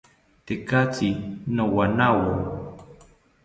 Tekatzi 0.45 1.09
nowanawo 1.55 2.31